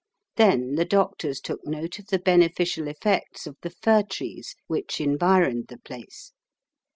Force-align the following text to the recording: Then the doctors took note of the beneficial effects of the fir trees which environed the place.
Then 0.35 0.73
the 0.73 0.83
doctors 0.83 1.39
took 1.39 1.59
note 1.63 1.99
of 1.99 2.07
the 2.07 2.17
beneficial 2.17 2.87
effects 2.87 3.45
of 3.45 3.55
the 3.61 3.69
fir 3.69 4.01
trees 4.01 4.55
which 4.65 4.99
environed 4.99 5.67
the 5.67 5.77
place. 5.77 6.31